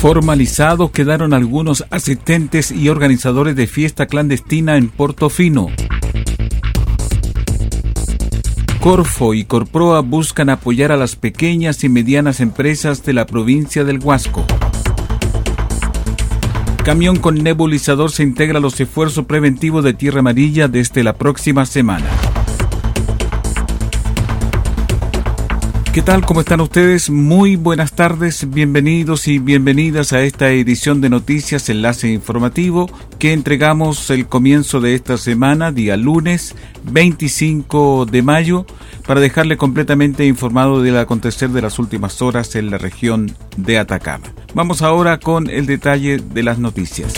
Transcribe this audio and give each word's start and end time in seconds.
Formalizados 0.00 0.92
quedaron 0.92 1.34
algunos 1.34 1.84
asistentes 1.90 2.72
y 2.72 2.88
organizadores 2.88 3.54
de 3.54 3.66
fiesta 3.66 4.06
clandestina 4.06 4.78
en 4.78 4.88
Portofino. 4.88 5.66
Corfo 8.80 9.34
y 9.34 9.44
Corproa 9.44 10.00
buscan 10.00 10.48
apoyar 10.48 10.90
a 10.90 10.96
las 10.96 11.16
pequeñas 11.16 11.84
y 11.84 11.90
medianas 11.90 12.40
empresas 12.40 13.04
de 13.04 13.12
la 13.12 13.26
provincia 13.26 13.84
del 13.84 13.98
Huasco. 13.98 14.46
Camión 16.82 17.18
con 17.18 17.34
nebulizador 17.34 18.10
se 18.10 18.22
integra 18.22 18.56
a 18.56 18.62
los 18.62 18.80
esfuerzos 18.80 19.26
preventivos 19.26 19.84
de 19.84 19.92
Tierra 19.92 20.20
Amarilla 20.20 20.66
desde 20.66 21.04
la 21.04 21.12
próxima 21.12 21.66
semana. 21.66 22.06
¿Qué 25.92 26.02
tal? 26.02 26.24
¿Cómo 26.24 26.38
están 26.38 26.60
ustedes? 26.60 27.10
Muy 27.10 27.56
buenas 27.56 27.94
tardes, 27.94 28.48
bienvenidos 28.48 29.26
y 29.26 29.40
bienvenidas 29.40 30.12
a 30.12 30.22
esta 30.22 30.48
edición 30.50 31.00
de 31.00 31.08
Noticias 31.10 31.68
Enlace 31.68 32.06
Informativo 32.12 32.88
que 33.18 33.32
entregamos 33.32 34.08
el 34.10 34.28
comienzo 34.28 34.80
de 34.80 34.94
esta 34.94 35.18
semana, 35.18 35.72
día 35.72 35.96
lunes 35.96 36.54
25 36.84 38.06
de 38.06 38.22
mayo, 38.22 38.66
para 39.04 39.18
dejarle 39.18 39.56
completamente 39.56 40.26
informado 40.26 40.80
del 40.80 40.96
acontecer 40.96 41.50
de 41.50 41.62
las 41.62 41.80
últimas 41.80 42.22
horas 42.22 42.54
en 42.54 42.70
la 42.70 42.78
región 42.78 43.34
de 43.56 43.80
Atacama. 43.80 44.32
Vamos 44.54 44.82
ahora 44.82 45.18
con 45.18 45.50
el 45.50 45.66
detalle 45.66 46.18
de 46.18 46.42
las 46.44 46.60
noticias. 46.60 47.14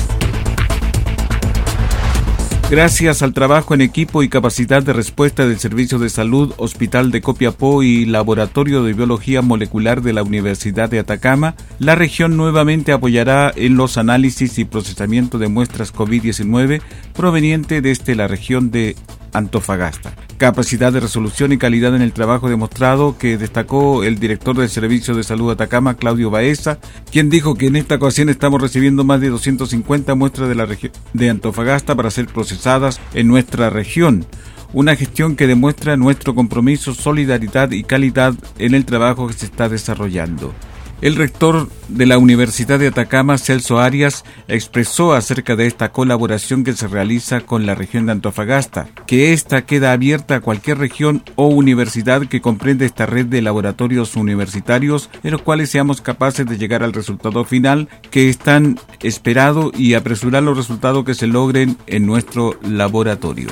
Gracias 2.72 3.20
al 3.20 3.34
trabajo 3.34 3.74
en 3.74 3.82
equipo 3.82 4.22
y 4.22 4.30
capacidad 4.30 4.82
de 4.82 4.94
respuesta 4.94 5.46
del 5.46 5.58
Servicio 5.58 5.98
de 5.98 6.08
Salud, 6.08 6.54
Hospital 6.56 7.10
de 7.10 7.20
Copiapó 7.20 7.82
y 7.82 8.06
Laboratorio 8.06 8.82
de 8.82 8.94
Biología 8.94 9.42
Molecular 9.42 10.00
de 10.00 10.14
la 10.14 10.22
Universidad 10.22 10.88
de 10.88 10.98
Atacama, 10.98 11.54
la 11.78 11.96
región 11.96 12.38
nuevamente 12.38 12.92
apoyará 12.92 13.52
en 13.54 13.76
los 13.76 13.98
análisis 13.98 14.58
y 14.58 14.64
procesamiento 14.64 15.36
de 15.36 15.48
muestras 15.48 15.92
COVID-19 15.92 16.80
proveniente 17.12 17.82
desde 17.82 18.14
la 18.14 18.26
región 18.26 18.70
de 18.70 18.96
Antofagasta. 19.32 20.12
Capacidad 20.36 20.92
de 20.92 21.00
resolución 21.00 21.52
y 21.52 21.58
calidad 21.58 21.94
en 21.94 22.02
el 22.02 22.12
trabajo 22.12 22.48
demostrado 22.48 23.16
que 23.18 23.38
destacó 23.38 24.04
el 24.04 24.18
director 24.18 24.56
del 24.56 24.68
Servicio 24.68 25.14
de 25.14 25.22
Salud 25.22 25.50
Atacama, 25.50 25.96
Claudio 25.96 26.30
Baeza, 26.30 26.78
quien 27.10 27.30
dijo 27.30 27.54
que 27.54 27.66
en 27.66 27.76
esta 27.76 27.94
ocasión 27.94 28.28
estamos 28.28 28.60
recibiendo 28.60 29.04
más 29.04 29.20
de 29.20 29.28
250 29.28 30.14
muestras 30.14 30.48
de 30.48 30.54
la 30.54 30.66
de 31.12 31.30
Antofagasta 31.30 31.94
para 31.94 32.10
ser 32.10 32.26
procesadas 32.26 33.00
en 33.14 33.28
nuestra 33.28 33.70
región 33.70 34.26
una 34.72 34.96
gestión 34.96 35.36
que 35.36 35.46
demuestra 35.46 35.96
nuestro 35.96 36.34
compromiso, 36.34 36.94
solidaridad 36.94 37.70
y 37.72 37.84
calidad 37.84 38.34
en 38.58 38.74
el 38.74 38.84
trabajo 38.84 39.26
que 39.26 39.34
se 39.34 39.46
está 39.46 39.68
desarrollando. 39.68 40.54
El 41.02 41.16
rector 41.16 41.68
de 41.88 42.06
la 42.06 42.16
Universidad 42.16 42.78
de 42.78 42.86
Atacama, 42.86 43.36
Celso 43.36 43.80
Arias, 43.80 44.24
expresó 44.46 45.14
acerca 45.14 45.56
de 45.56 45.66
esta 45.66 45.90
colaboración 45.90 46.62
que 46.62 46.74
se 46.74 46.86
realiza 46.86 47.40
con 47.40 47.66
la 47.66 47.74
región 47.74 48.06
de 48.06 48.12
Antofagasta, 48.12 48.88
que 49.04 49.32
ésta 49.32 49.66
queda 49.66 49.90
abierta 49.90 50.36
a 50.36 50.40
cualquier 50.40 50.78
región 50.78 51.24
o 51.34 51.48
universidad 51.48 52.28
que 52.28 52.40
comprende 52.40 52.86
esta 52.86 53.04
red 53.04 53.26
de 53.26 53.42
laboratorios 53.42 54.14
universitarios, 54.14 55.10
en 55.24 55.32
los 55.32 55.42
cuales 55.42 55.70
seamos 55.70 56.00
capaces 56.00 56.46
de 56.46 56.56
llegar 56.56 56.84
al 56.84 56.92
resultado 56.92 57.44
final 57.44 57.88
que 58.12 58.28
están 58.28 58.78
esperado 59.00 59.72
y 59.76 59.94
apresurar 59.94 60.44
los 60.44 60.56
resultados 60.56 61.04
que 61.04 61.14
se 61.14 61.26
logren 61.26 61.76
en 61.88 62.06
nuestro 62.06 62.56
laboratorio. 62.62 63.48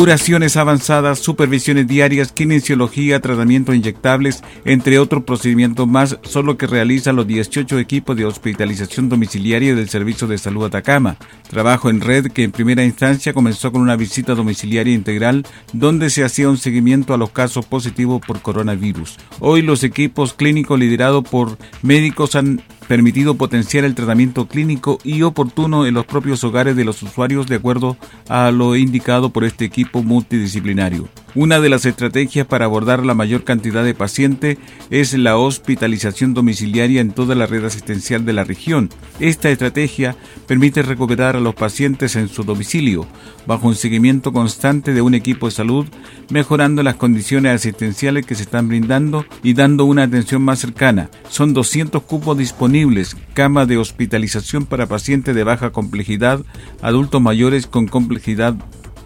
Curaciones 0.00 0.56
avanzadas, 0.56 1.18
supervisiones 1.18 1.86
diarias, 1.86 2.32
kinesiología, 2.32 3.20
tratamientos 3.20 3.74
inyectables, 3.74 4.42
entre 4.64 4.98
otros 4.98 5.24
procedimientos 5.24 5.86
más, 5.86 6.18
son 6.22 6.46
lo 6.46 6.56
que 6.56 6.66
realizan 6.66 7.16
los 7.16 7.26
18 7.26 7.78
equipos 7.78 8.16
de 8.16 8.24
hospitalización 8.24 9.10
domiciliaria 9.10 9.74
del 9.74 9.90
Servicio 9.90 10.26
de 10.26 10.38
Salud 10.38 10.64
Atacama. 10.64 11.18
Trabajo 11.50 11.90
en 11.90 12.00
red 12.00 12.28
que 12.28 12.44
en 12.44 12.50
primera 12.50 12.82
instancia 12.82 13.34
comenzó 13.34 13.72
con 13.72 13.82
una 13.82 13.94
visita 13.94 14.34
domiciliaria 14.34 14.94
integral 14.94 15.46
donde 15.74 16.08
se 16.08 16.24
hacía 16.24 16.48
un 16.48 16.56
seguimiento 16.56 17.12
a 17.12 17.18
los 17.18 17.28
casos 17.28 17.66
positivos 17.66 18.22
por 18.26 18.40
coronavirus. 18.40 19.18
Hoy 19.38 19.60
los 19.60 19.84
equipos 19.84 20.32
clínicos 20.32 20.78
liderados 20.78 21.24
por 21.24 21.58
médicos 21.82 22.36
han 22.36 22.62
permitido 22.90 23.36
potenciar 23.36 23.84
el 23.84 23.94
tratamiento 23.94 24.48
clínico 24.48 24.98
y 25.04 25.22
oportuno 25.22 25.86
en 25.86 25.94
los 25.94 26.06
propios 26.06 26.42
hogares 26.42 26.74
de 26.74 26.84
los 26.84 27.00
usuarios 27.04 27.46
de 27.46 27.54
acuerdo 27.54 27.96
a 28.28 28.50
lo 28.50 28.74
indicado 28.74 29.30
por 29.30 29.44
este 29.44 29.64
equipo 29.64 30.02
multidisciplinario. 30.02 31.08
Una 31.36 31.60
de 31.60 31.68
las 31.68 31.84
estrategias 31.84 32.44
para 32.44 32.64
abordar 32.64 33.06
la 33.06 33.14
mayor 33.14 33.44
cantidad 33.44 33.84
de 33.84 33.94
pacientes 33.94 34.58
es 34.90 35.14
la 35.14 35.36
hospitalización 35.36 36.34
domiciliaria 36.34 37.00
en 37.00 37.12
toda 37.12 37.36
la 37.36 37.46
red 37.46 37.64
asistencial 37.64 38.24
de 38.24 38.32
la 38.32 38.42
región. 38.42 38.90
Esta 39.20 39.48
estrategia 39.48 40.16
permite 40.48 40.82
recuperar 40.82 41.36
a 41.36 41.40
los 41.40 41.54
pacientes 41.54 42.16
en 42.16 42.28
su 42.28 42.42
domicilio, 42.42 43.06
bajo 43.46 43.68
un 43.68 43.76
seguimiento 43.76 44.32
constante 44.32 44.92
de 44.92 45.02
un 45.02 45.14
equipo 45.14 45.46
de 45.46 45.52
salud, 45.52 45.86
mejorando 46.30 46.82
las 46.82 46.96
condiciones 46.96 47.54
asistenciales 47.54 48.26
que 48.26 48.34
se 48.34 48.42
están 48.42 48.66
brindando 48.66 49.24
y 49.44 49.54
dando 49.54 49.84
una 49.84 50.02
atención 50.02 50.42
más 50.42 50.58
cercana. 50.58 51.10
Son 51.28 51.54
200 51.54 52.02
cupos 52.02 52.36
disponibles, 52.38 53.16
cama 53.34 53.66
de 53.66 53.78
hospitalización 53.78 54.66
para 54.66 54.86
pacientes 54.86 55.36
de 55.36 55.44
baja 55.44 55.70
complejidad, 55.70 56.40
adultos 56.82 57.22
mayores 57.22 57.68
con 57.68 57.86
complejidad 57.86 58.56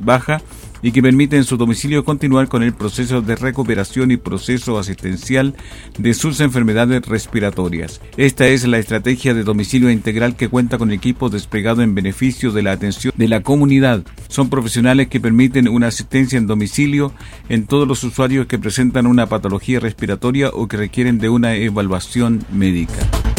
baja 0.01 0.41
y 0.85 0.93
que 0.93 1.03
permite 1.03 1.39
en 1.39 1.45
su 1.45 1.57
domicilio 1.57 2.05
continuar 2.05 2.49
con 2.49 2.63
el 2.63 2.75
proceso 2.75 3.23
de 3.23 3.37
recuperación 3.37 4.11
y 4.11 4.19
proceso 4.19 4.79
asistencial 4.79 5.55
de 5.97 6.13
sus 6.13 6.41
enfermedades 6.41 7.07
respiratorias. 7.07 8.03
Esta 8.19 8.47
es 8.49 8.67
la 8.67 8.77
estrategia 8.77 9.33
de 9.33 9.45
domicilio 9.45 9.91
integral 9.91 10.37
que 10.37 10.51
cuenta 10.51 10.77
con 10.77 10.93
equipos 10.93 11.33
desplegados 11.33 11.83
en 11.83 11.95
beneficio 11.95 12.53
de 12.53 12.63
la 12.63 12.73
atención 12.73 13.15
de 13.17 13.29
la 13.29 13.41
comunidad. 13.41 14.05
Son 14.29 14.51
profesionales 14.51 15.09
que 15.09 15.21
permiten 15.21 15.69
una 15.69 15.87
asistencia 15.87 16.37
en 16.37 16.47
domicilio 16.47 17.15
en 17.49 17.65
todos 17.65 17.89
los 17.89 18.05
usuarios 18.05 18.47
que 18.47 18.59
presentan 18.59 19.07
una 19.07 19.27
patología 19.27 19.81
respiratoria 19.81 20.51
o 20.51 20.69
que 20.69 20.77
requieren 20.77 21.19
de 21.19 21.31
una 21.31 21.55
evaluación 21.55 22.45
médica. 22.53 23.34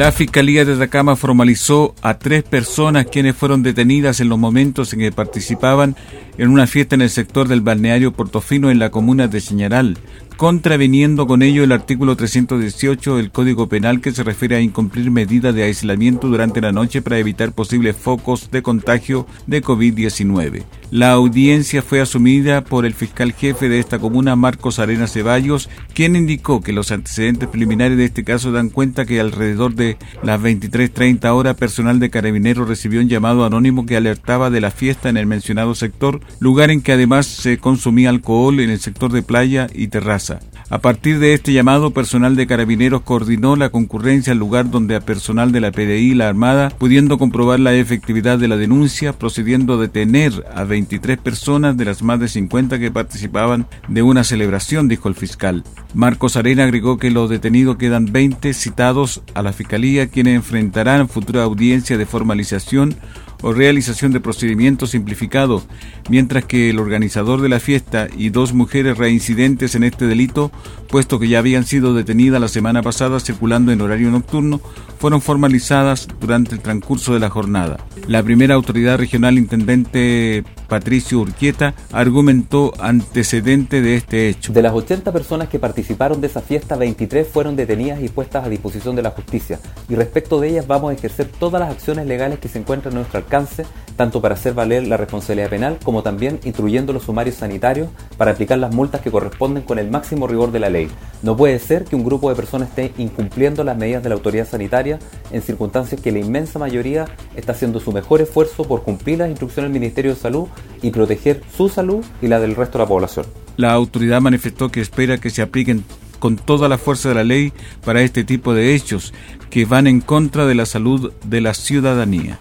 La 0.00 0.12
Fiscalía 0.12 0.64
de 0.64 0.72
Atacama 0.72 1.14
formalizó 1.14 1.94
a 2.00 2.18
tres 2.18 2.42
personas 2.42 3.04
quienes 3.04 3.36
fueron 3.36 3.62
detenidas 3.62 4.20
en 4.20 4.30
los 4.30 4.38
momentos 4.38 4.94
en 4.94 5.00
que 5.00 5.12
participaban 5.12 5.94
en 6.38 6.48
una 6.48 6.66
fiesta 6.66 6.94
en 6.94 7.02
el 7.02 7.10
sector 7.10 7.48
del 7.48 7.60
balneario 7.60 8.10
Portofino 8.10 8.70
en 8.70 8.78
la 8.78 8.90
comuna 8.90 9.28
de 9.28 9.42
Señaral, 9.42 9.98
contraviniendo 10.38 11.26
con 11.26 11.42
ello 11.42 11.64
el 11.64 11.72
artículo 11.72 12.16
318 12.16 13.18
del 13.18 13.30
Código 13.30 13.68
Penal 13.68 14.00
que 14.00 14.12
se 14.12 14.22
refiere 14.22 14.56
a 14.56 14.62
incumplir 14.62 15.10
medidas 15.10 15.54
de 15.54 15.64
aislamiento 15.64 16.28
durante 16.28 16.62
la 16.62 16.72
noche 16.72 17.02
para 17.02 17.18
evitar 17.18 17.52
posibles 17.52 17.94
focos 17.94 18.50
de 18.50 18.62
contagio 18.62 19.26
de 19.46 19.62
COVID-19. 19.62 20.62
La 20.90 21.12
audiencia 21.12 21.82
fue 21.82 22.00
asumida 22.00 22.64
por 22.64 22.84
el 22.84 22.94
fiscal 22.94 23.32
jefe 23.32 23.68
de 23.68 23.78
esta 23.78 24.00
comuna, 24.00 24.34
Marcos 24.34 24.80
Arena 24.80 25.06
Ceballos, 25.06 25.70
quien 25.94 26.16
indicó 26.16 26.60
que 26.60 26.72
los 26.72 26.90
antecedentes 26.90 27.48
preliminares 27.48 27.96
de 27.96 28.06
este 28.06 28.24
caso 28.24 28.50
dan 28.50 28.70
cuenta 28.70 29.04
que 29.04 29.20
alrededor 29.20 29.76
de 29.76 29.98
las 30.24 30.40
23.30 30.40 31.32
horas 31.32 31.54
personal 31.54 32.00
de 32.00 32.10
carabineros 32.10 32.66
recibió 32.66 33.00
un 33.00 33.08
llamado 33.08 33.44
anónimo 33.44 33.86
que 33.86 33.96
alertaba 33.96 34.50
de 34.50 34.60
la 34.60 34.72
fiesta 34.72 35.08
en 35.08 35.16
el 35.16 35.26
mencionado 35.26 35.76
sector, 35.76 36.22
lugar 36.40 36.72
en 36.72 36.80
que 36.80 36.90
además 36.90 37.26
se 37.26 37.58
consumía 37.58 38.10
alcohol 38.10 38.58
en 38.58 38.70
el 38.70 38.80
sector 38.80 39.12
de 39.12 39.22
playa 39.22 39.68
y 39.72 39.86
terraza. 39.86 40.40
A 40.70 40.78
partir 40.78 41.18
de 41.18 41.34
este 41.34 41.52
llamado, 41.52 41.92
personal 41.92 42.36
de 42.36 42.46
carabineros 42.46 43.02
coordinó 43.02 43.56
la 43.56 43.70
concurrencia 43.70 44.32
al 44.32 44.38
lugar 44.38 44.70
donde 44.70 44.94
a 44.96 45.00
personal 45.00 45.50
de 45.50 45.60
la 45.60 45.72
PDI 45.72 46.12
y 46.12 46.14
la 46.14 46.28
Armada, 46.28 46.70
pudiendo 46.70 47.18
comprobar 47.18 47.58
la 47.58 47.74
efectividad 47.74 48.38
de 48.38 48.46
la 48.46 48.56
denuncia, 48.56 49.12
procediendo 49.12 49.74
a 49.74 49.80
detener 49.80 50.44
a 50.54 50.64
23 50.80 51.18
personas 51.18 51.76
de 51.76 51.84
las 51.84 52.02
más 52.02 52.18
de 52.20 52.26
50 52.26 52.78
que 52.78 52.90
participaban 52.90 53.66
de 53.88 54.00
una 54.00 54.24
celebración, 54.24 54.88
dijo 54.88 55.08
el 55.08 55.14
fiscal. 55.14 55.62
Marcos 55.92 56.36
Arena 56.36 56.64
agregó 56.64 56.96
que 56.96 57.10
los 57.10 57.28
detenidos 57.28 57.76
quedan 57.76 58.06
20 58.06 58.54
citados 58.54 59.20
a 59.34 59.42
la 59.42 59.52
Fiscalía, 59.52 60.08
quienes 60.08 60.36
enfrentarán 60.36 61.10
futura 61.10 61.42
audiencia 61.42 61.98
de 61.98 62.06
formalización 62.06 62.96
o 63.42 63.52
realización 63.52 64.12
de 64.12 64.20
procedimiento 64.20 64.86
simplificado, 64.86 65.62
mientras 66.08 66.44
que 66.44 66.70
el 66.70 66.78
organizador 66.78 67.40
de 67.40 67.48
la 67.48 67.60
fiesta 67.60 68.08
y 68.16 68.30
dos 68.30 68.52
mujeres 68.52 68.98
reincidentes 68.98 69.74
en 69.74 69.84
este 69.84 70.06
delito, 70.06 70.50
puesto 70.88 71.18
que 71.18 71.28
ya 71.28 71.38
habían 71.38 71.64
sido 71.64 71.94
detenidas 71.94 72.40
la 72.40 72.48
semana 72.48 72.82
pasada 72.82 73.20
circulando 73.20 73.72
en 73.72 73.80
horario 73.80 74.10
nocturno, 74.10 74.60
fueron 74.98 75.22
formalizadas 75.22 76.08
durante 76.20 76.54
el 76.54 76.60
transcurso 76.60 77.14
de 77.14 77.20
la 77.20 77.30
jornada. 77.30 77.78
La 78.06 78.22
primera 78.22 78.54
autoridad 78.54 78.98
regional 78.98 79.38
intendente 79.38 80.44
Patricio 80.70 81.18
Urquieta 81.18 81.74
argumentó 81.92 82.72
antecedente 82.78 83.82
de 83.82 83.96
este 83.96 84.28
hecho. 84.28 84.52
De 84.52 84.62
las 84.62 84.72
80 84.72 85.10
personas 85.10 85.48
que 85.48 85.58
participaron 85.58 86.20
de 86.20 86.28
esa 86.28 86.40
fiesta, 86.40 86.76
23 86.76 87.26
fueron 87.26 87.56
detenidas 87.56 88.00
y 88.00 88.08
puestas 88.08 88.46
a 88.46 88.48
disposición 88.48 88.94
de 88.94 89.02
la 89.02 89.10
justicia. 89.10 89.58
Y 89.88 89.96
respecto 89.96 90.38
de 90.40 90.50
ellas 90.50 90.68
vamos 90.68 90.92
a 90.92 90.94
ejercer 90.94 91.26
todas 91.26 91.60
las 91.60 91.72
acciones 91.72 92.06
legales 92.06 92.38
que 92.38 92.46
se 92.46 92.60
encuentran 92.60 92.94
a 92.94 92.98
nuestro 92.98 93.18
alcance, 93.18 93.66
tanto 93.96 94.22
para 94.22 94.36
hacer 94.36 94.54
valer 94.54 94.86
la 94.86 94.96
responsabilidad 94.96 95.50
penal 95.50 95.78
como 95.82 96.04
también 96.04 96.38
instruyendo 96.44 96.92
los 96.92 97.02
sumarios 97.02 97.34
sanitarios 97.34 97.88
para 98.16 98.30
aplicar 98.30 98.58
las 98.58 98.72
multas 98.72 99.00
que 99.00 99.10
corresponden 99.10 99.64
con 99.64 99.80
el 99.80 99.90
máximo 99.90 100.28
rigor 100.28 100.52
de 100.52 100.60
la 100.60 100.70
ley. 100.70 100.88
No 101.24 101.36
puede 101.36 101.58
ser 101.58 101.84
que 101.84 101.96
un 101.96 102.04
grupo 102.04 102.30
de 102.30 102.36
personas 102.36 102.68
esté 102.68 102.92
incumpliendo 102.96 103.64
las 103.64 103.76
medidas 103.76 104.04
de 104.04 104.08
la 104.08 104.14
autoridad 104.14 104.46
sanitaria 104.46 105.00
en 105.32 105.42
circunstancias 105.42 106.00
que 106.00 106.12
la 106.12 106.20
inmensa 106.20 106.60
mayoría 106.60 107.06
está 107.34 107.52
haciendo 107.52 107.80
su 107.80 107.90
mejor 107.90 108.20
esfuerzo 108.20 108.62
por 108.62 108.84
cumplir 108.84 109.18
las 109.18 109.28
instrucciones 109.28 109.70
del 109.70 109.80
Ministerio 109.80 110.14
de 110.14 110.20
Salud 110.20 110.46
y 110.82 110.90
proteger 110.90 111.42
su 111.56 111.68
salud 111.68 112.04
y 112.22 112.28
la 112.28 112.40
del 112.40 112.56
resto 112.56 112.78
de 112.78 112.84
la 112.84 112.88
población. 112.88 113.26
La 113.56 113.72
autoridad 113.72 114.20
manifestó 114.20 114.70
que 114.70 114.80
espera 114.80 115.18
que 115.18 115.30
se 115.30 115.42
apliquen 115.42 115.84
con 116.18 116.36
toda 116.36 116.68
la 116.68 116.78
fuerza 116.78 117.08
de 117.08 117.14
la 117.16 117.24
ley 117.24 117.52
para 117.84 118.02
este 118.02 118.24
tipo 118.24 118.54
de 118.54 118.74
hechos 118.74 119.12
que 119.50 119.64
van 119.64 119.86
en 119.86 120.00
contra 120.00 120.46
de 120.46 120.54
la 120.54 120.66
salud 120.66 121.12
de 121.24 121.40
la 121.40 121.54
ciudadanía. 121.54 122.38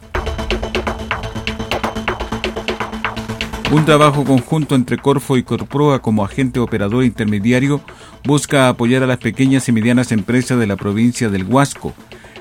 Un 3.71 3.85
trabajo 3.85 4.23
conjunto 4.23 4.73
entre 4.73 4.97
Corfo 4.97 5.37
y 5.37 5.43
Corproa 5.43 6.01
como 6.01 6.25
agente 6.25 6.59
operador 6.59 7.03
intermediario 7.03 7.81
busca 8.25 8.67
apoyar 8.67 9.03
a 9.03 9.07
las 9.07 9.19
pequeñas 9.19 9.69
y 9.69 9.71
medianas 9.71 10.11
empresas 10.11 10.59
de 10.59 10.65
la 10.65 10.75
provincia 10.75 11.29
del 11.29 11.43
Huasco 11.43 11.93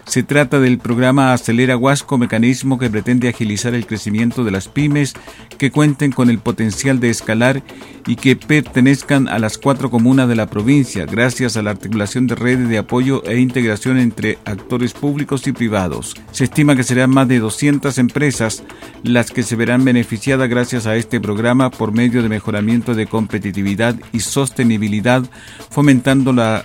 se 0.08 0.22
trata 0.22 0.58
del 0.58 0.78
programa 0.78 1.34
Acelera 1.34 1.76
Huasco, 1.76 2.16
mecanismo 2.16 2.78
que 2.78 2.88
pretende 2.88 3.28
agilizar 3.28 3.74
el 3.74 3.86
crecimiento 3.86 4.42
de 4.42 4.50
las 4.50 4.66
pymes 4.66 5.12
que 5.58 5.70
cuenten 5.70 6.12
con 6.12 6.30
el 6.30 6.38
potencial 6.38 6.98
de 6.98 7.10
escalar 7.10 7.62
y 8.06 8.16
que 8.16 8.34
pertenezcan 8.34 9.28
a 9.28 9.38
las 9.38 9.58
cuatro 9.58 9.90
comunas 9.90 10.26
de 10.26 10.34
la 10.34 10.46
provincia, 10.46 11.04
gracias 11.04 11.58
a 11.58 11.62
la 11.62 11.72
articulación 11.72 12.26
de 12.26 12.36
redes 12.36 12.70
de 12.70 12.78
apoyo 12.78 13.22
e 13.24 13.38
integración 13.38 13.98
entre 13.98 14.38
actores 14.46 14.94
públicos 14.94 15.46
y 15.46 15.52
privados. 15.52 16.14
Se 16.32 16.44
estima 16.44 16.74
que 16.74 16.84
serán 16.84 17.10
más 17.10 17.28
de 17.28 17.38
200 17.38 17.98
empresas 17.98 18.64
las 19.02 19.30
que 19.30 19.42
se 19.42 19.56
verán 19.56 19.84
beneficiadas 19.84 20.48
gracias 20.48 20.86
a 20.86 20.96
este 20.96 21.20
programa 21.20 21.70
por 21.70 21.92
medio 21.92 22.22
de 22.22 22.30
mejoramiento 22.30 22.94
de 22.94 23.06
competitividad 23.06 23.94
y 24.12 24.20
sostenibilidad, 24.20 25.22
fomentando 25.70 26.32
la 26.32 26.64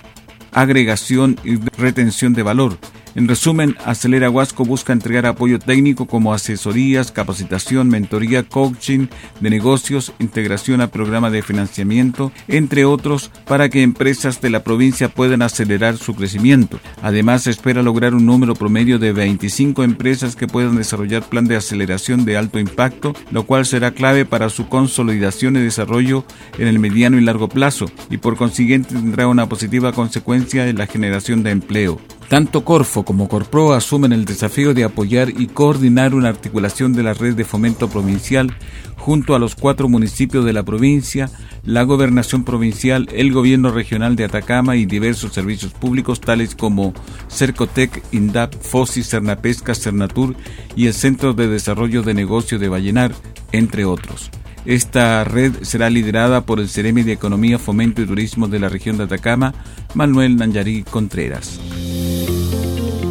agregación 0.52 1.38
y 1.44 1.56
retención 1.76 2.32
de 2.32 2.42
valor. 2.42 2.78
En 3.14 3.28
resumen, 3.28 3.76
Acelera 3.84 4.28
Huasco 4.28 4.64
busca 4.64 4.92
entregar 4.92 5.24
apoyo 5.24 5.60
técnico 5.60 6.06
como 6.06 6.34
asesorías, 6.34 7.12
capacitación, 7.12 7.88
mentoría, 7.88 8.42
coaching 8.42 9.06
de 9.40 9.50
negocios, 9.50 10.12
integración 10.18 10.80
a 10.80 10.88
programa 10.88 11.30
de 11.30 11.42
financiamiento, 11.42 12.32
entre 12.48 12.84
otros, 12.84 13.30
para 13.46 13.68
que 13.68 13.82
empresas 13.82 14.40
de 14.40 14.50
la 14.50 14.64
provincia 14.64 15.08
puedan 15.08 15.42
acelerar 15.42 15.96
su 15.96 16.16
crecimiento. 16.16 16.80
Además, 17.02 17.44
se 17.44 17.50
espera 17.50 17.82
lograr 17.84 18.14
un 18.14 18.26
número 18.26 18.56
promedio 18.56 18.98
de 18.98 19.12
25 19.12 19.84
empresas 19.84 20.34
que 20.34 20.48
puedan 20.48 20.74
desarrollar 20.74 21.22
plan 21.22 21.46
de 21.46 21.54
aceleración 21.54 22.24
de 22.24 22.36
alto 22.36 22.58
impacto, 22.58 23.14
lo 23.30 23.44
cual 23.46 23.64
será 23.64 23.92
clave 23.92 24.24
para 24.24 24.48
su 24.50 24.68
consolidación 24.68 25.56
y 25.56 25.60
desarrollo 25.60 26.24
en 26.58 26.66
el 26.66 26.80
mediano 26.80 27.16
y 27.16 27.20
largo 27.20 27.48
plazo, 27.48 27.86
y 28.10 28.16
por 28.16 28.36
consiguiente 28.36 28.94
tendrá 28.94 29.28
una 29.28 29.48
positiva 29.48 29.92
consecuencia 29.92 30.66
en 30.66 30.78
la 30.78 30.88
generación 30.88 31.44
de 31.44 31.52
empleo. 31.52 32.00
Tanto 32.28 32.64
Corfo 32.64 33.04
como 33.04 33.28
Corpro 33.28 33.74
asumen 33.74 34.12
el 34.12 34.24
desafío 34.24 34.74
de 34.74 34.84
apoyar 34.84 35.28
y 35.28 35.46
coordinar 35.46 36.14
una 36.14 36.30
articulación 36.30 36.92
de 36.92 37.02
la 37.02 37.14
red 37.14 37.34
de 37.34 37.44
fomento 37.44 37.88
provincial 37.88 38.56
junto 38.96 39.34
a 39.34 39.38
los 39.38 39.54
cuatro 39.54 39.88
municipios 39.88 40.44
de 40.46 40.54
la 40.54 40.62
provincia, 40.62 41.30
la 41.64 41.82
gobernación 41.82 42.42
provincial, 42.44 43.06
el 43.12 43.32
gobierno 43.32 43.70
regional 43.70 44.16
de 44.16 44.24
Atacama 44.24 44.76
y 44.76 44.86
diversos 44.86 45.34
servicios 45.34 45.72
públicos 45.72 46.20
tales 46.20 46.54
como 46.54 46.94
Cercotec, 47.28 48.02
INDAP, 48.12 48.54
FOSI, 48.54 49.04
Cernapesca, 49.04 49.74
Cernatur 49.74 50.34
y 50.74 50.86
el 50.86 50.94
Centro 50.94 51.34
de 51.34 51.48
Desarrollo 51.48 52.02
de 52.02 52.14
Negocio 52.14 52.58
de 52.58 52.68
Vallenar, 52.68 53.12
entre 53.52 53.84
otros. 53.84 54.30
Esta 54.64 55.22
red 55.24 55.52
será 55.62 55.90
liderada 55.90 56.46
por 56.46 56.58
el 56.58 56.70
Ceremi 56.70 57.02
de 57.02 57.12
Economía, 57.12 57.58
Fomento 57.58 58.00
y 58.00 58.06
Turismo 58.06 58.48
de 58.48 58.58
la 58.58 58.70
región 58.70 58.96
de 58.96 59.04
Atacama, 59.04 59.52
Manuel 59.94 60.36
Nanyarí 60.36 60.82
Contreras. 60.84 61.60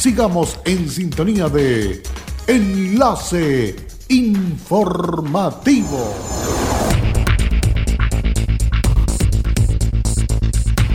sigamos 0.00 0.58
en 0.64 0.88
sintonía 0.88 1.50
de 1.50 2.02
Enlace 2.46 3.76
Informativo. 4.08 6.14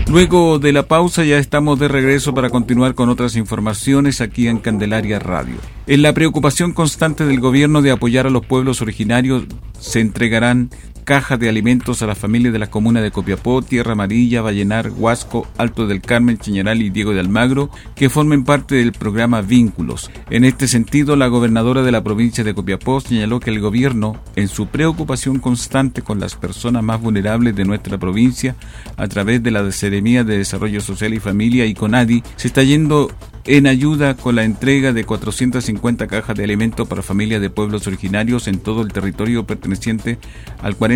Luego 0.08 0.58
de 0.58 0.72
la 0.72 0.88
pausa 0.88 1.24
ya 1.24 1.38
estamos 1.38 1.78
de 1.78 1.88
regreso 1.88 2.34
para 2.34 2.50
continuar 2.50 2.96
con 2.96 3.10
otras 3.10 3.36
informaciones 3.36 4.22
aquí 4.22 4.48
en 4.48 4.58
Candelaria 4.58 5.20
Radio. 5.20 5.58
En 5.86 6.02
la 6.02 6.14
preocupación 6.14 6.74
constante 6.74 7.28
del 7.28 7.40
gobierno 7.40 7.84
de 7.84 7.92
apoyar 7.92 8.26
a 8.26 8.32
los 8.32 8.44
pueblos 8.44 8.82
originarios 8.82 9.44
se 9.80 10.00
entregarán 10.00 10.72
cajas 11.06 11.40
de 11.40 11.48
alimentos 11.48 12.02
a 12.02 12.08
las 12.08 12.18
familias 12.18 12.52
de 12.52 12.60
las 12.60 12.70
comunas 12.70 13.04
de 13.04 13.12
Copiapó, 13.12 13.62
Tierra 13.62 13.94
Amarilla, 13.94 14.42
Vallenar, 14.42 14.90
Huasco, 14.90 15.48
Alto 15.58 15.88
del 15.88 16.02
Carmen, 16.02 16.40
Chiñaral 16.40 16.82
y 16.82 16.90
Diego 16.90 17.14
de 17.14 17.20
Almagro, 17.20 17.70
que 17.96 18.10
formen 18.10 18.44
parte 18.44 18.76
del 18.76 18.92
programa 18.92 19.42
Vínculos. 19.42 20.12
En 20.30 20.44
este 20.44 20.68
sentido, 20.68 21.16
la 21.16 21.28
gobernadora 21.28 21.84
de 21.84 21.92
la 21.92 22.04
provincia 22.04 22.44
de 22.44 22.56
Copiapó 22.56 23.00
señaló 23.00 23.40
que 23.40 23.52
el 23.52 23.62
gobierno, 23.62 24.20
en 24.36 24.48
su 24.48 24.68
preocupación 24.68 25.40
constante 25.40 26.02
con 26.02 26.20
las 26.20 26.36
personas 26.36 26.84
más 26.84 27.00
vulnerables 27.00 27.56
de 27.56 27.66
nuestra 27.66 27.98
provincia, 28.00 28.56
a 28.98 29.08
través 29.08 29.44
de 29.44 29.52
la 29.52 29.72
Seremía 29.72 30.24
de 30.24 30.40
Desarrollo 30.40 30.82
Social 30.82 31.14
y 31.14 31.20
Familia 31.20 31.66
y 31.66 31.76
CONADI, 31.76 32.24
se 32.36 32.48
está 32.48 32.64
yendo 32.64 33.12
en 33.46 33.68
ayuda 33.68 34.16
con 34.16 34.36
la 34.36 34.44
entrega 34.44 34.92
de 34.92 35.04
450 35.04 36.08
cajas 36.08 36.36
de 36.36 36.44
alimentos 36.44 36.88
para 36.88 37.04
familias 37.04 37.42
de 37.42 37.52
pueblos 37.52 37.86
originarios 37.86 38.48
en 38.48 38.58
todo 38.58 38.82
el 38.82 38.92
territorio 38.92 39.46
perteneciente 39.46 40.18
al 40.64 40.76
40% 40.76 40.95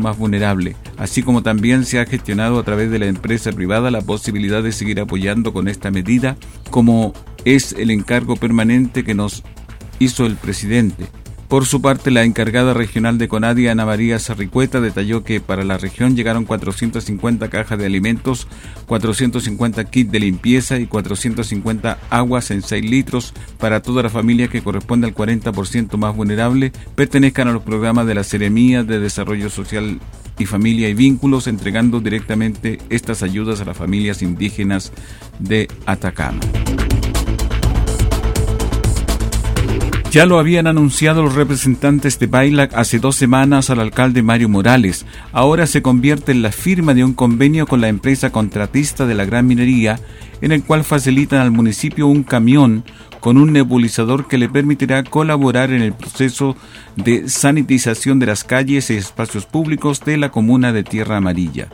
más 0.00 0.18
vulnerable, 0.18 0.76
así 0.96 1.22
como 1.22 1.42
también 1.42 1.84
se 1.84 2.00
ha 2.00 2.06
gestionado 2.06 2.58
a 2.58 2.62
través 2.62 2.90
de 2.90 2.98
la 2.98 3.06
empresa 3.06 3.52
privada 3.52 3.90
la 3.90 4.02
posibilidad 4.02 4.62
de 4.62 4.72
seguir 4.72 5.00
apoyando 5.00 5.52
con 5.52 5.68
esta 5.68 5.90
medida, 5.90 6.36
como 6.70 7.12
es 7.44 7.72
el 7.72 7.90
encargo 7.90 8.36
permanente 8.36 9.04
que 9.04 9.14
nos 9.14 9.42
hizo 9.98 10.26
el 10.26 10.36
presidente 10.36 11.06
por 11.50 11.66
su 11.66 11.82
parte, 11.82 12.12
la 12.12 12.22
encargada 12.22 12.74
regional 12.74 13.18
de 13.18 13.26
Conadi, 13.26 13.66
Ana 13.66 13.84
María 13.84 14.20
Sarricueta, 14.20 14.80
detalló 14.80 15.24
que 15.24 15.40
para 15.40 15.64
la 15.64 15.78
región 15.78 16.14
llegaron 16.14 16.44
450 16.44 17.50
cajas 17.50 17.76
de 17.76 17.86
alimentos, 17.86 18.46
450 18.86 19.82
kits 19.90 20.12
de 20.12 20.20
limpieza 20.20 20.78
y 20.78 20.86
450 20.86 21.98
aguas 22.08 22.52
en 22.52 22.62
6 22.62 22.88
litros 22.88 23.34
para 23.58 23.82
toda 23.82 24.04
la 24.04 24.10
familia 24.10 24.46
que 24.46 24.62
corresponde 24.62 25.08
al 25.08 25.14
40% 25.14 25.96
más 25.96 26.14
vulnerable, 26.14 26.70
pertenezcan 26.94 27.48
a 27.48 27.52
los 27.52 27.64
programas 27.64 28.06
de 28.06 28.14
la 28.14 28.22
Seremía 28.22 28.84
de 28.84 29.00
Desarrollo 29.00 29.50
Social 29.50 29.98
y 30.38 30.46
Familia 30.46 30.88
y 30.88 30.94
Vínculos, 30.94 31.48
entregando 31.48 31.98
directamente 31.98 32.78
estas 32.90 33.24
ayudas 33.24 33.60
a 33.60 33.64
las 33.64 33.76
familias 33.76 34.22
indígenas 34.22 34.92
de 35.40 35.66
Atacama. 35.84 36.38
Ya 40.10 40.26
lo 40.26 40.40
habían 40.40 40.66
anunciado 40.66 41.22
los 41.22 41.36
representantes 41.36 42.18
de 42.18 42.26
Bailac 42.26 42.74
hace 42.74 42.98
dos 42.98 43.14
semanas 43.14 43.70
al 43.70 43.78
alcalde 43.78 44.24
Mario 44.24 44.48
Morales. 44.48 45.06
Ahora 45.32 45.68
se 45.68 45.82
convierte 45.82 46.32
en 46.32 46.42
la 46.42 46.50
firma 46.50 46.94
de 46.94 47.04
un 47.04 47.14
convenio 47.14 47.64
con 47.64 47.80
la 47.80 47.86
empresa 47.86 48.30
contratista 48.30 49.06
de 49.06 49.14
la 49.14 49.24
gran 49.24 49.46
minería, 49.46 50.00
en 50.40 50.50
el 50.50 50.64
cual 50.64 50.82
facilitan 50.82 51.38
al 51.38 51.52
municipio 51.52 52.08
un 52.08 52.24
camión 52.24 52.82
con 53.20 53.38
un 53.38 53.52
nebulizador 53.52 54.26
que 54.26 54.36
le 54.36 54.48
permitirá 54.48 55.04
colaborar 55.04 55.70
en 55.70 55.80
el 55.80 55.92
proceso 55.92 56.56
de 56.96 57.28
sanitización 57.28 58.18
de 58.18 58.26
las 58.26 58.42
calles 58.42 58.90
y 58.90 58.94
espacios 58.94 59.46
públicos 59.46 60.00
de 60.00 60.16
la 60.16 60.30
comuna 60.30 60.72
de 60.72 60.82
Tierra 60.82 61.18
Amarilla. 61.18 61.68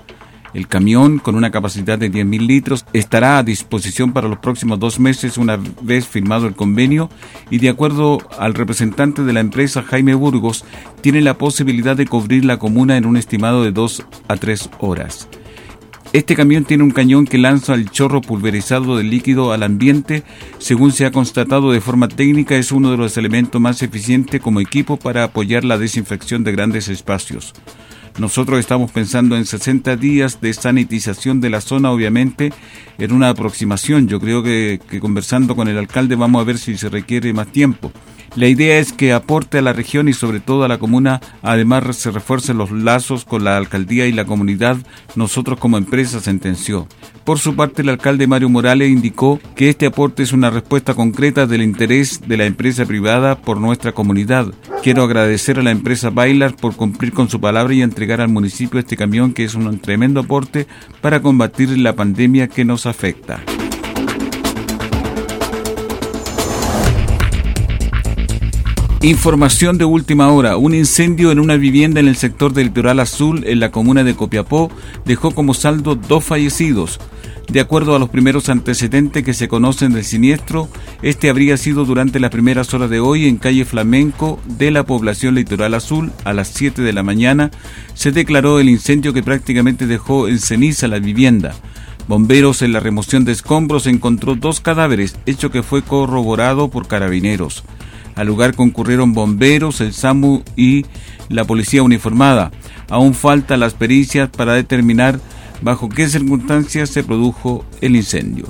El 0.54 0.68
camión, 0.68 1.18
con 1.18 1.34
una 1.34 1.50
capacidad 1.50 1.98
de 1.98 2.10
10.000 2.10 2.46
litros, 2.46 2.86
estará 2.92 3.38
a 3.38 3.42
disposición 3.42 4.12
para 4.12 4.28
los 4.28 4.38
próximos 4.38 4.78
dos 4.78 4.98
meses 4.98 5.38
una 5.38 5.58
vez 5.82 6.06
firmado 6.06 6.46
el 6.46 6.54
convenio 6.54 7.10
y 7.50 7.58
de 7.58 7.68
acuerdo 7.68 8.18
al 8.38 8.54
representante 8.54 9.22
de 9.22 9.32
la 9.32 9.40
empresa 9.40 9.82
Jaime 9.82 10.14
Burgos, 10.14 10.64
tiene 11.00 11.20
la 11.20 11.38
posibilidad 11.38 11.96
de 11.96 12.06
cubrir 12.06 12.44
la 12.44 12.58
comuna 12.58 12.96
en 12.96 13.06
un 13.06 13.16
estimado 13.16 13.62
de 13.62 13.72
dos 13.72 14.04
a 14.28 14.36
tres 14.36 14.70
horas. 14.78 15.28
Este 16.12 16.34
camión 16.34 16.64
tiene 16.64 16.82
un 16.82 16.92
cañón 16.92 17.26
que 17.26 17.36
lanza 17.36 17.74
el 17.74 17.90
chorro 17.90 18.22
pulverizado 18.22 18.96
de 18.96 19.04
líquido 19.04 19.52
al 19.52 19.62
ambiente. 19.62 20.22
Según 20.58 20.92
se 20.92 21.04
ha 21.04 21.10
constatado 21.10 21.72
de 21.72 21.80
forma 21.80 22.08
técnica, 22.08 22.56
es 22.56 22.72
uno 22.72 22.90
de 22.90 22.96
los 22.96 23.18
elementos 23.18 23.60
más 23.60 23.82
eficientes 23.82 24.40
como 24.40 24.60
equipo 24.60 24.96
para 24.96 25.24
apoyar 25.24 25.64
la 25.64 25.76
desinfección 25.76 26.42
de 26.42 26.52
grandes 26.52 26.88
espacios. 26.88 27.52
Nosotros 28.18 28.58
estamos 28.58 28.90
pensando 28.90 29.36
en 29.36 29.44
60 29.44 29.96
días 29.96 30.40
de 30.40 30.54
sanitización 30.54 31.40
de 31.42 31.50
la 31.50 31.60
zona, 31.60 31.90
obviamente, 31.90 32.50
en 32.96 33.12
una 33.12 33.28
aproximación. 33.28 34.08
Yo 34.08 34.20
creo 34.20 34.42
que, 34.42 34.80
que 34.88 35.00
conversando 35.00 35.54
con 35.54 35.68
el 35.68 35.76
alcalde 35.76 36.16
vamos 36.16 36.40
a 36.40 36.44
ver 36.44 36.56
si 36.56 36.78
se 36.78 36.88
requiere 36.88 37.34
más 37.34 37.48
tiempo. 37.48 37.92
La 38.36 38.48
idea 38.48 38.78
es 38.78 38.92
que 38.92 39.14
aporte 39.14 39.56
a 39.56 39.62
la 39.62 39.72
región 39.72 40.10
y 40.10 40.12
sobre 40.12 40.40
todo 40.40 40.64
a 40.64 40.68
la 40.68 40.76
comuna, 40.76 41.22
además 41.40 41.96
se 41.96 42.10
refuercen 42.10 42.58
los 42.58 42.70
lazos 42.70 43.24
con 43.24 43.44
la 43.44 43.56
alcaldía 43.56 44.06
y 44.06 44.12
la 44.12 44.26
comunidad, 44.26 44.76
nosotros 45.14 45.58
como 45.58 45.78
empresa 45.78 46.20
sentenció. 46.20 46.86
Por 47.24 47.38
su 47.38 47.56
parte, 47.56 47.80
el 47.80 47.88
alcalde 47.88 48.26
Mario 48.26 48.50
Morales 48.50 48.90
indicó 48.90 49.40
que 49.54 49.70
este 49.70 49.86
aporte 49.86 50.22
es 50.22 50.34
una 50.34 50.50
respuesta 50.50 50.92
concreta 50.92 51.46
del 51.46 51.62
interés 51.62 52.28
de 52.28 52.36
la 52.36 52.44
empresa 52.44 52.84
privada 52.84 53.40
por 53.40 53.58
nuestra 53.58 53.92
comunidad. 53.92 54.52
Quiero 54.82 55.04
agradecer 55.04 55.58
a 55.58 55.62
la 55.62 55.70
empresa 55.70 56.10
Bailar 56.10 56.56
por 56.56 56.76
cumplir 56.76 57.14
con 57.14 57.30
su 57.30 57.40
palabra 57.40 57.72
y 57.72 57.80
entregar 57.80 58.20
al 58.20 58.28
municipio 58.28 58.78
este 58.78 58.98
camión 58.98 59.32
que 59.32 59.44
es 59.44 59.54
un 59.54 59.78
tremendo 59.78 60.20
aporte 60.20 60.66
para 61.00 61.22
combatir 61.22 61.76
la 61.78 61.96
pandemia 61.96 62.48
que 62.48 62.66
nos 62.66 62.84
afecta. 62.84 63.42
Información 69.06 69.78
de 69.78 69.84
última 69.84 70.32
hora. 70.32 70.56
Un 70.56 70.74
incendio 70.74 71.30
en 71.30 71.38
una 71.38 71.56
vivienda 71.56 72.00
en 72.00 72.08
el 72.08 72.16
sector 72.16 72.52
del 72.52 72.66
Litoral 72.66 72.98
Azul, 72.98 73.44
en 73.46 73.60
la 73.60 73.70
comuna 73.70 74.02
de 74.02 74.16
Copiapó, 74.16 74.68
dejó 75.04 75.30
como 75.30 75.54
saldo 75.54 75.94
dos 75.94 76.24
fallecidos. 76.24 76.98
De 77.48 77.60
acuerdo 77.60 77.94
a 77.94 78.00
los 78.00 78.08
primeros 78.08 78.48
antecedentes 78.48 79.22
que 79.22 79.32
se 79.32 79.46
conocen 79.46 79.92
del 79.92 80.02
siniestro, 80.02 80.68
este 81.02 81.30
habría 81.30 81.56
sido 81.56 81.84
durante 81.84 82.18
las 82.18 82.32
primeras 82.32 82.74
horas 82.74 82.90
de 82.90 82.98
hoy 82.98 83.28
en 83.28 83.36
calle 83.36 83.64
Flamenco 83.64 84.40
de 84.44 84.72
la 84.72 84.84
población 84.84 85.36
Litoral 85.36 85.74
Azul 85.74 86.10
a 86.24 86.32
las 86.32 86.48
7 86.48 86.82
de 86.82 86.92
la 86.92 87.04
mañana. 87.04 87.52
Se 87.94 88.10
declaró 88.10 88.58
el 88.58 88.68
incendio 88.68 89.12
que 89.12 89.22
prácticamente 89.22 89.86
dejó 89.86 90.26
en 90.26 90.40
ceniza 90.40 90.88
la 90.88 90.98
vivienda. 90.98 91.54
Bomberos 92.08 92.60
en 92.60 92.72
la 92.72 92.80
remoción 92.80 93.24
de 93.24 93.30
escombros 93.30 93.86
encontró 93.86 94.34
dos 94.34 94.58
cadáveres, 94.58 95.16
hecho 95.26 95.52
que 95.52 95.62
fue 95.62 95.82
corroborado 95.82 96.70
por 96.70 96.88
carabineros. 96.88 97.62
Al 98.16 98.26
lugar 98.26 98.54
concurrieron 98.54 99.12
bomberos, 99.12 99.82
el 99.82 99.92
SAMU 99.92 100.42
y 100.56 100.86
la 101.28 101.44
policía 101.44 101.82
uniformada. 101.82 102.50
Aún 102.88 103.12
falta 103.14 103.58
las 103.58 103.74
pericias 103.74 104.30
para 104.30 104.54
determinar 104.54 105.20
bajo 105.60 105.90
qué 105.90 106.08
circunstancias 106.08 106.88
se 106.88 107.04
produjo 107.04 107.64
el 107.82 107.94
incendio. 107.94 108.46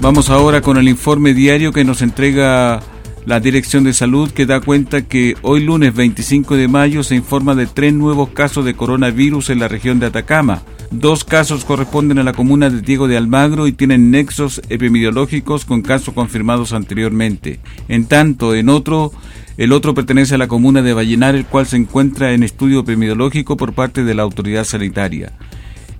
Vamos 0.00 0.30
ahora 0.30 0.60
con 0.60 0.76
el 0.76 0.88
informe 0.88 1.34
diario 1.34 1.72
que 1.72 1.82
nos 1.82 2.02
entrega 2.02 2.80
la 3.24 3.40
Dirección 3.40 3.82
de 3.82 3.92
Salud 3.92 4.30
que 4.30 4.46
da 4.46 4.60
cuenta 4.60 5.02
que 5.02 5.34
hoy 5.42 5.64
lunes 5.64 5.92
25 5.92 6.54
de 6.56 6.68
mayo 6.68 7.02
se 7.02 7.16
informa 7.16 7.56
de 7.56 7.66
tres 7.66 7.92
nuevos 7.92 8.28
casos 8.28 8.64
de 8.64 8.74
coronavirus 8.74 9.50
en 9.50 9.58
la 9.58 9.66
región 9.66 9.98
de 9.98 10.06
Atacama. 10.06 10.62
Dos 10.90 11.24
casos 11.24 11.64
corresponden 11.64 12.18
a 12.18 12.22
la 12.22 12.32
comuna 12.32 12.70
de 12.70 12.80
Diego 12.80 13.08
de 13.08 13.16
Almagro 13.16 13.66
y 13.66 13.72
tienen 13.72 14.10
nexos 14.10 14.62
epidemiológicos 14.68 15.64
con 15.64 15.82
casos 15.82 16.14
confirmados 16.14 16.72
anteriormente. 16.72 17.58
En 17.88 18.06
tanto, 18.06 18.54
en 18.54 18.68
otro, 18.68 19.12
el 19.56 19.72
otro 19.72 19.94
pertenece 19.94 20.36
a 20.36 20.38
la 20.38 20.48
comuna 20.48 20.82
de 20.82 20.94
Vallenar, 20.94 21.34
el 21.34 21.46
cual 21.46 21.66
se 21.66 21.76
encuentra 21.76 22.32
en 22.32 22.42
estudio 22.42 22.80
epidemiológico 22.80 23.56
por 23.56 23.72
parte 23.72 24.04
de 24.04 24.14
la 24.14 24.22
autoridad 24.22 24.64
sanitaria. 24.64 25.32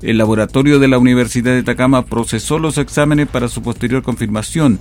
El 0.03 0.19
laboratorio 0.19 0.79
de 0.79 0.89
la 0.89 0.99
Universidad 0.99 1.53
de 1.53 1.61
Atacama 1.61 2.05
procesó 2.05 2.59
los 2.59 2.79
exámenes 2.79 3.29
para 3.29 3.49
su 3.49 3.63
posterior 3.63 4.03
confirmación. 4.03 4.79